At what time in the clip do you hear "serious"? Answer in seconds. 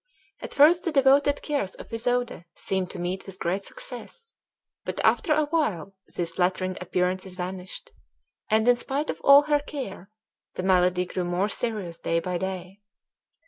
11.49-11.99